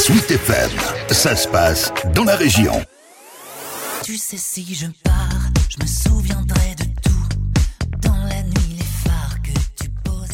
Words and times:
Sweet 0.00 0.30
FM, 0.30 0.70
ça 1.10 1.36
se 1.36 1.46
passe 1.46 1.92
dans 2.14 2.24
la 2.24 2.34
région. 2.34 2.72
Tu 4.02 4.16
sais 4.16 4.38
si 4.38 4.74
je 4.74 4.86
pars, 5.04 5.28
je 5.68 5.76
me 5.78 5.86
souviendrai 5.86 6.74
de 6.78 6.79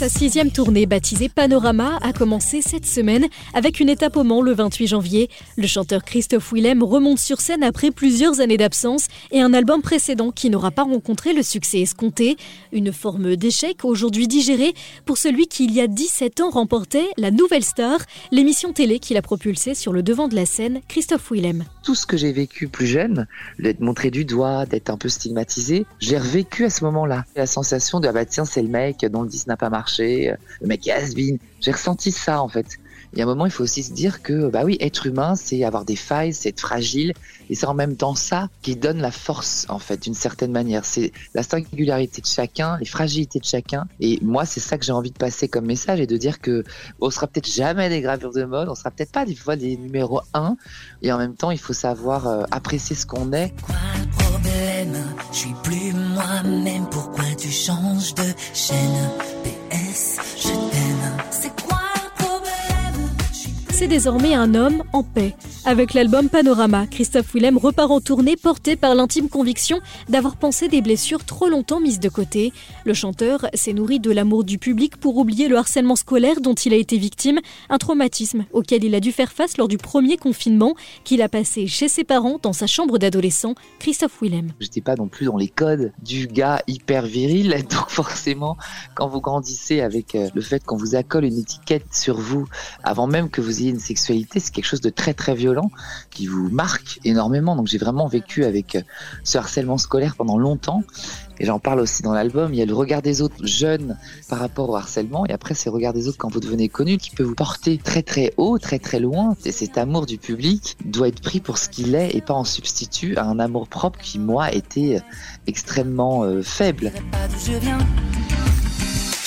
Sa 0.00 0.08
sixième 0.08 0.50
tournée, 0.50 0.86
baptisée 0.86 1.28
Panorama, 1.28 1.98
a 2.00 2.14
commencé 2.14 2.62
cette 2.62 2.86
semaine 2.86 3.26
avec 3.52 3.80
une 3.80 3.90
étape 3.90 4.16
au 4.16 4.24
Mans 4.24 4.40
le 4.40 4.54
28 4.54 4.86
janvier. 4.86 5.28
Le 5.58 5.66
chanteur 5.66 6.04
Christophe 6.04 6.54
Willem 6.54 6.82
remonte 6.82 7.18
sur 7.18 7.42
scène 7.42 7.62
après 7.62 7.90
plusieurs 7.90 8.40
années 8.40 8.56
d'absence 8.56 9.08
et 9.30 9.42
un 9.42 9.52
album 9.52 9.82
précédent 9.82 10.30
qui 10.30 10.48
n'aura 10.48 10.70
pas 10.70 10.84
rencontré 10.84 11.34
le 11.34 11.42
succès 11.42 11.80
escompté. 11.80 12.38
Une 12.72 12.94
forme 12.94 13.36
d'échec 13.36 13.84
aujourd'hui 13.84 14.26
digérée 14.26 14.72
pour 15.04 15.18
celui 15.18 15.48
qui, 15.48 15.66
il 15.66 15.74
y 15.74 15.82
a 15.82 15.86
17 15.86 16.40
ans, 16.40 16.48
remportait 16.48 17.10
La 17.18 17.30
Nouvelle 17.30 17.62
Star, 17.62 17.98
l'émission 18.32 18.72
télé 18.72 19.00
qui 19.00 19.12
l'a 19.12 19.20
propulsé 19.20 19.74
sur 19.74 19.92
le 19.92 20.02
devant 20.02 20.28
de 20.28 20.34
la 20.34 20.46
scène, 20.46 20.80
Christophe 20.88 21.30
Willem. 21.30 21.64
tout 21.82 21.94
ce 21.94 22.06
que 22.06 22.16
j'ai 22.16 22.32
vécu 22.32 22.68
plus 22.68 22.86
jeune, 22.86 23.26
d'être 23.58 23.80
montré 23.80 24.10
du 24.10 24.24
doigt, 24.24 24.64
d'être 24.64 24.88
un 24.88 24.96
peu 24.96 25.10
stigmatisé, 25.10 25.84
j'ai 25.98 26.16
revécu 26.16 26.64
à 26.64 26.70
ce 26.70 26.84
moment-là. 26.84 27.26
La 27.36 27.46
sensation 27.46 28.00
de 28.00 28.08
ah 28.08 28.12
bah 28.12 28.24
tiens 28.24 28.46
c'est 28.46 28.62
le 28.62 28.68
mec 28.68 29.04
dont 29.04 29.20
le 29.20 29.28
10 29.28 29.46
n'a 29.46 29.58
pas 29.58 29.68
marché, 29.68 29.89
euh, 29.98 30.36
le 30.60 30.66
mec 30.66 30.86
has-been. 30.88 31.38
J'ai 31.60 31.72
ressenti 31.72 32.12
ça 32.12 32.42
en 32.42 32.48
fait. 32.48 32.78
Il 33.12 33.18
y 33.18 33.22
a 33.22 33.24
un 33.24 33.28
moment 33.28 33.46
il 33.46 33.50
faut 33.50 33.64
aussi 33.64 33.82
se 33.82 33.92
dire 33.92 34.22
que 34.22 34.48
bah 34.50 34.62
oui 34.64 34.76
être 34.78 35.06
humain 35.06 35.34
c'est 35.34 35.64
avoir 35.64 35.84
des 35.84 35.96
failles, 35.96 36.32
c'est 36.32 36.50
être 36.50 36.60
fragile 36.60 37.12
et 37.48 37.56
c'est 37.56 37.66
en 37.66 37.74
même 37.74 37.96
temps 37.96 38.14
ça 38.14 38.48
qui 38.62 38.76
donne 38.76 38.98
la 38.98 39.10
force 39.10 39.66
en 39.68 39.80
fait 39.80 40.04
d'une 40.04 40.14
certaine 40.14 40.52
manière. 40.52 40.84
C'est 40.84 41.10
la 41.34 41.42
singularité 41.42 42.22
de 42.22 42.26
chacun, 42.26 42.78
les 42.78 42.86
fragilités 42.86 43.40
de 43.40 43.44
chacun 43.44 43.86
et 43.98 44.20
moi 44.22 44.44
c'est 44.44 44.60
ça 44.60 44.78
que 44.78 44.84
j'ai 44.84 44.92
envie 44.92 45.10
de 45.10 45.18
passer 45.18 45.48
comme 45.48 45.66
message 45.66 45.98
et 45.98 46.06
de 46.06 46.16
dire 46.16 46.40
que 46.40 46.62
on 47.00 47.10
sera 47.10 47.26
peut-être 47.26 47.50
jamais 47.50 47.88
des 47.88 48.00
gravures 48.00 48.32
de 48.32 48.44
mode, 48.44 48.68
on 48.68 48.76
sera 48.76 48.92
peut-être 48.92 49.12
pas 49.12 49.26
des 49.26 49.34
fois 49.34 49.56
des 49.56 49.76
numéros 49.76 50.20
1 50.32 50.56
et 51.02 51.10
en 51.10 51.18
même 51.18 51.34
temps 51.34 51.50
il 51.50 51.58
faut 51.58 51.72
savoir 51.72 52.28
euh, 52.28 52.44
apprécier 52.52 52.94
ce 52.94 53.06
qu'on 53.06 53.32
est 53.32 53.52
Quoi 53.62 53.74
le 53.98 54.24
problème? 54.24 55.04
Je 55.32 55.36
suis 55.36 55.54
plus 55.64 55.92
moi-même. 55.92 56.86
Pourquoi 56.90 57.24
tu 57.36 57.50
changes 57.50 58.14
de 58.14 58.22
chaîne? 58.54 59.09
C'est 63.80 63.88
désormais 63.88 64.34
un 64.34 64.54
homme 64.54 64.82
en 64.92 65.02
paix. 65.02 65.34
Avec 65.64 65.94
l'album 65.94 66.28
Panorama, 66.28 66.86
Christophe 66.86 67.32
Willem 67.32 67.56
repart 67.56 67.90
en 67.90 68.00
tournée 68.02 68.36
porté 68.36 68.76
par 68.76 68.94
l'intime 68.94 69.30
conviction 69.30 69.80
d'avoir 70.10 70.36
pensé 70.36 70.68
des 70.68 70.82
blessures 70.82 71.24
trop 71.24 71.48
longtemps 71.48 71.80
mises 71.80 71.98
de 71.98 72.10
côté. 72.10 72.52
Le 72.84 72.92
chanteur 72.92 73.46
s'est 73.54 73.72
nourri 73.72 73.98
de 73.98 74.10
l'amour 74.10 74.44
du 74.44 74.58
public 74.58 74.98
pour 74.98 75.16
oublier 75.16 75.48
le 75.48 75.56
harcèlement 75.56 75.96
scolaire 75.96 76.42
dont 76.42 76.52
il 76.52 76.74
a 76.74 76.76
été 76.76 76.98
victime, 76.98 77.38
un 77.70 77.78
traumatisme 77.78 78.44
auquel 78.52 78.84
il 78.84 78.94
a 78.94 79.00
dû 79.00 79.12
faire 79.12 79.32
face 79.32 79.56
lors 79.56 79.68
du 79.68 79.78
premier 79.78 80.18
confinement 80.18 80.74
qu'il 81.04 81.22
a 81.22 81.30
passé 81.30 81.66
chez 81.66 81.88
ses 81.88 82.04
parents 82.04 82.38
dans 82.42 82.52
sa 82.52 82.66
chambre 82.66 82.98
d'adolescent, 82.98 83.54
Christophe 83.78 84.20
Willem. 84.20 84.52
j'étais 84.60 84.82
pas 84.82 84.96
non 84.96 85.08
plus 85.08 85.24
dans 85.24 85.38
les 85.38 85.48
codes 85.48 85.92
du 86.02 86.26
gars 86.26 86.62
hyper 86.66 87.06
viril 87.06 87.48
donc 87.70 87.88
forcément 87.88 88.58
quand 88.94 89.08
vous 89.08 89.22
grandissez 89.22 89.80
avec 89.80 90.14
euh, 90.14 90.28
le 90.34 90.42
fait 90.42 90.62
qu'on 90.64 90.76
vous 90.76 90.96
accole 90.96 91.24
une 91.24 91.38
étiquette 91.38 91.94
sur 91.94 92.18
vous 92.18 92.46
avant 92.82 93.06
même 93.06 93.30
que 93.30 93.40
vous 93.40 93.62
ayez 93.62 93.69
une 93.70 93.80
sexualité 93.80 94.40
c'est 94.40 94.52
quelque 94.52 94.66
chose 94.66 94.80
de 94.80 94.90
très 94.90 95.14
très 95.14 95.34
violent 95.34 95.70
qui 96.10 96.26
vous 96.26 96.48
marque 96.50 97.00
énormément. 97.04 97.56
Donc 97.56 97.66
j'ai 97.66 97.78
vraiment 97.78 98.06
vécu 98.06 98.44
avec 98.44 98.76
euh, 98.76 98.82
ce 99.24 99.38
harcèlement 99.38 99.78
scolaire 99.78 100.16
pendant 100.16 100.38
longtemps. 100.38 100.82
Et 101.38 101.46
j'en 101.46 101.58
parle 101.58 101.80
aussi 101.80 102.02
dans 102.02 102.12
l'album. 102.12 102.52
Il 102.52 102.58
y 102.58 102.62
a 102.62 102.66
le 102.66 102.74
regard 102.74 103.00
des 103.00 103.22
autres 103.22 103.46
jeunes 103.46 103.96
par 104.28 104.40
rapport 104.40 104.68
au 104.68 104.76
harcèlement. 104.76 105.24
Et 105.26 105.32
après 105.32 105.54
c'est 105.54 105.70
le 105.70 105.74
regard 105.74 105.94
des 105.94 106.06
autres 106.06 106.18
quand 106.18 106.32
vous 106.32 106.40
devenez 106.40 106.68
connu 106.68 106.98
qui 106.98 107.10
peut 107.10 107.22
vous 107.22 107.34
porter 107.34 107.78
très 107.78 108.02
très 108.02 108.34
haut 108.36 108.58
très 108.58 108.78
très 108.78 109.00
loin. 109.00 109.36
Et 109.44 109.52
cet 109.52 109.78
amour 109.78 110.06
du 110.06 110.18
public 110.18 110.76
doit 110.84 111.08
être 111.08 111.22
pris 111.22 111.40
pour 111.40 111.58
ce 111.58 111.68
qu'il 111.68 111.94
est 111.94 112.14
et 112.14 112.20
pas 112.20 112.34
en 112.34 112.44
substitut 112.44 113.16
à 113.16 113.24
un 113.24 113.38
amour 113.38 113.68
propre 113.68 113.98
qui 114.00 114.18
moi 114.18 114.52
était 114.52 114.96
euh, 114.96 115.00
extrêmement 115.46 116.24
euh, 116.24 116.42
faible. 116.42 116.92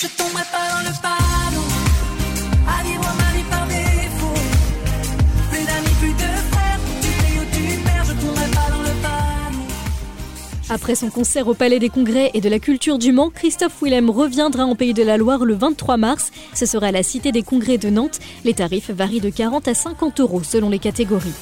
Je 0.03 0.07
tomberai 0.17 0.43
pas 0.51 0.69
dans 0.69 0.89
le 0.89 1.01
panneau. 1.01 1.82
Après 10.73 10.95
son 10.95 11.11
concert 11.11 11.47
au 11.47 11.53
Palais 11.53 11.77
des 11.77 11.89
Congrès 11.89 12.31
et 12.33 12.41
de 12.41 12.49
la 12.49 12.57
Culture 12.57 12.97
du 12.97 13.11
Mans, 13.11 13.29
Christophe 13.29 13.83
Willem 13.83 14.09
reviendra 14.09 14.65
en 14.65 14.73
Pays 14.73 14.95
de 14.95 15.03
la 15.03 15.17
Loire 15.17 15.45
le 15.45 15.53
23 15.53 15.97
mars. 15.97 16.31
Ce 16.55 16.65
sera 16.65 16.91
la 16.91 17.03
Cité 17.03 17.31
des 17.31 17.43
Congrès 17.43 17.77
de 17.77 17.91
Nantes. 17.91 18.19
Les 18.43 18.55
tarifs 18.55 18.89
varient 18.89 19.21
de 19.21 19.29
40 19.29 19.67
à 19.67 19.75
50 19.75 20.19
euros 20.19 20.41
selon 20.41 20.71
les 20.71 20.79
catégories. 20.79 21.35